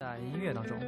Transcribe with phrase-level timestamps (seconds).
[0.00, 0.78] 在音乐当中，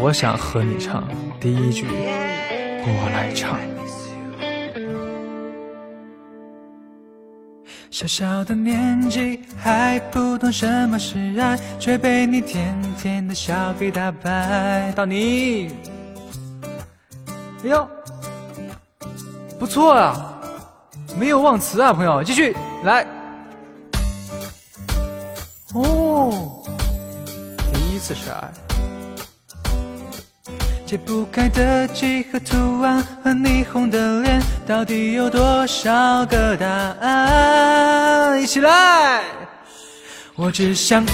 [0.00, 1.06] 我想和你唱
[1.38, 3.58] 第一句，我来唱。
[7.90, 14.90] 小小的年纪还不懂什么是爱，却被你甜甜的笑给打败。
[14.92, 15.68] 到你，
[17.62, 17.86] 哎呦，
[19.58, 20.40] 不错啊，
[21.18, 23.06] 没有忘词啊，朋友，继续来。
[25.74, 26.64] 哦，
[27.72, 28.50] 第一次是爱。
[30.84, 38.42] 解不开的几何图案和霓虹的脸，到底有多少个答案？
[38.42, 39.22] 一起来！
[40.34, 41.04] 我只想，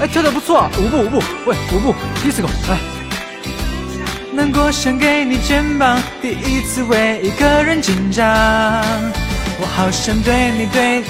[0.00, 2.78] 哎，跳的不错，舞步舞步，喂，舞步，disco，来。
[4.34, 8.24] 难过想给你肩膀，第一次为一个人紧张，
[9.60, 11.02] 我好想对你对。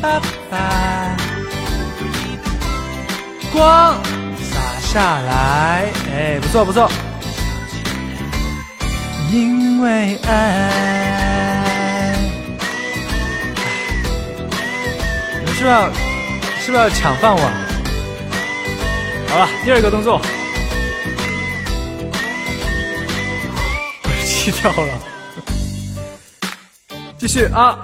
[0.00, 1.16] 爸爸，
[3.52, 3.96] 光
[4.40, 6.88] 洒下来，哎，不错不错。
[9.32, 12.14] 因为爱，
[15.40, 15.92] 你们是不是要
[16.60, 17.42] 是不是要抢饭碗？
[19.28, 20.20] 好了，第二个动作，
[24.38, 24.98] 气掉了，
[27.18, 27.76] 继续啊。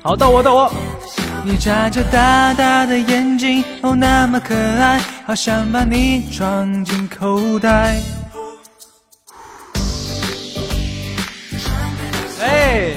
[0.00, 0.72] 好，到我，到我。
[1.44, 8.00] 你眨着大大的眼睛，哦，那么可爱，好想把你装进口袋。
[12.40, 12.92] 哎，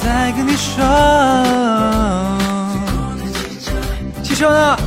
[0.00, 0.84] 再跟你说，
[4.22, 4.78] 汽车呢？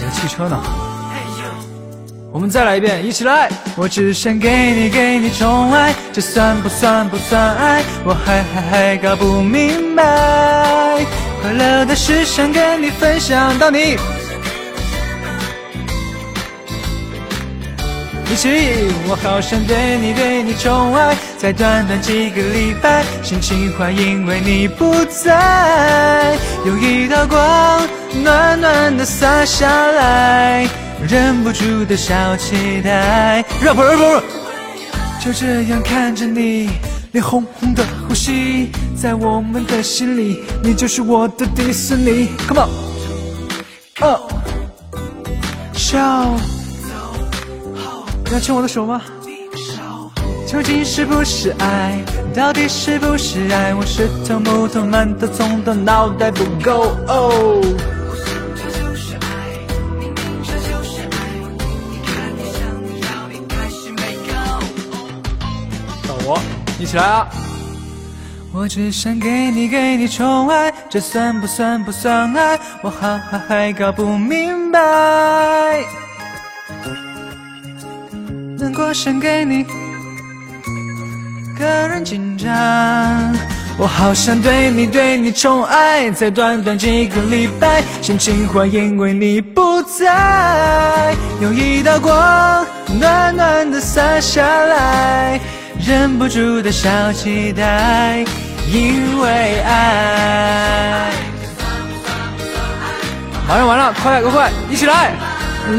[0.00, 0.60] 有汽车呢？
[2.30, 3.48] 我们再来一遍，一起来！
[3.74, 7.82] 我只想给你给你宠爱，这算不算不算爱？
[8.04, 10.04] 我还还还搞不明白。
[11.40, 13.96] 快乐的事想跟你分享，到你。
[18.30, 18.48] 一起，
[19.08, 26.36] 我好想对你对你宠爱，在短短几个礼拜，心情坏因为你不在，
[26.66, 27.88] 有一道光
[28.22, 30.68] 暖暖的洒下来。
[31.06, 34.22] 忍不住的小期待，rap rap，
[35.24, 36.68] 就这样看着你，
[37.12, 38.70] 脸红红的呼吸，
[39.00, 42.70] 在我们的心里，你就是我的迪士尼，Come on，
[44.04, 44.28] 哦，
[45.72, 45.98] 笑，
[48.32, 49.00] 要牵我的手吗？
[50.46, 52.02] 究竟是不是爱？
[52.34, 53.72] 到底是不是爱？
[53.74, 57.62] 我是头木头，馒头葱头，脑袋不够哦。
[66.28, 66.38] 我
[66.78, 67.26] 一起来啊！
[68.52, 72.60] 我只想给你给你宠爱，这算不算不算爱？
[72.82, 74.78] 我还还还搞不明白。
[78.58, 79.64] 难过想给你
[81.58, 82.50] 个人紧张，
[83.78, 92.66] 我好想对你对你宠爱，在短短几个礼拜，心情坏因为你不在，有一道光
[93.00, 95.40] 暖暖的洒下来。
[95.86, 98.24] 忍不住的小期待，
[98.70, 101.10] 因为爱。
[103.48, 105.12] 马上完了，快快快，一起来！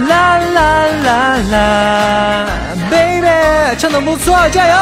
[0.08, 2.46] 啦啦啦啦
[2.90, 3.28] ，baby，
[3.78, 4.76] 唱的不错，加油！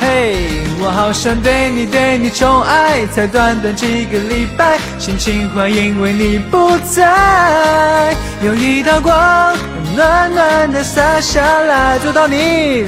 [0.00, 0.36] 嘿，
[0.80, 9.54] 我好想对你对你宠爱，才短短几个礼拜，心情坏因为你不在，有一道光。
[10.00, 12.86] 暖暖的洒下来，就到你。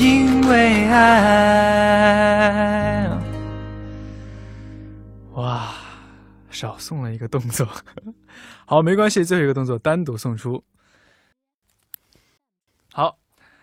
[0.00, 1.48] 因为爱，
[5.34, 5.72] 哇，
[6.50, 7.64] 少送了一个动作。
[8.66, 10.60] 好，没关系，最后一个动作单独送出。
[12.92, 13.16] 好，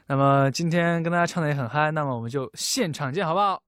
[0.08, 3.62] 那么今天跟大家唱的也很嗨，那么我们就现场见，好不好？